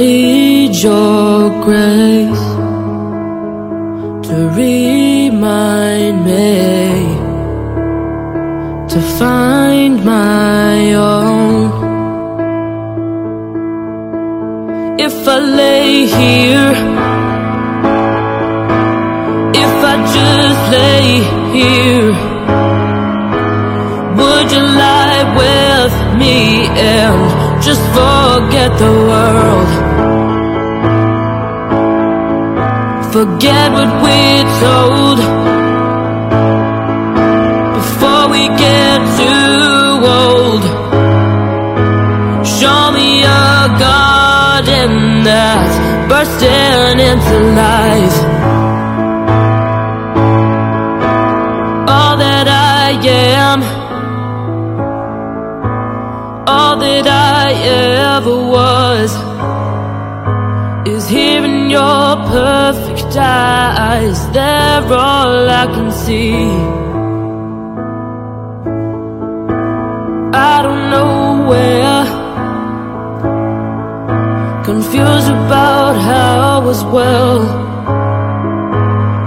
[0.00, 2.46] Need your grace
[4.26, 6.54] to remind me
[8.92, 11.58] to find my own.
[15.06, 16.72] If I lay here,
[19.64, 21.06] if I just lay
[21.56, 22.12] here,
[24.18, 26.36] would you lie with me
[26.94, 29.79] and just forget the world?
[33.40, 35.18] Forget what we're told
[37.78, 40.62] before we get too old.
[42.46, 45.76] Show me a garden that's
[46.10, 48.18] bursting into life.
[51.88, 53.62] All that I am,
[56.46, 57.52] all that I
[58.18, 58.59] ever was,
[63.16, 64.18] eyes.
[64.30, 66.34] They're all I can see.
[70.52, 72.04] I don't know where.
[74.64, 77.40] Confused about how as well.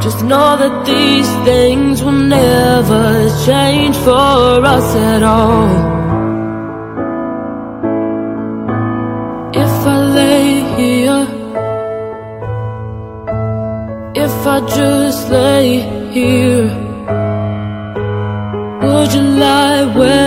[0.01, 5.82] Just know that these things will never change for us at all.
[14.55, 15.79] I just lay
[16.13, 16.69] here.
[18.83, 20.22] Would you lie with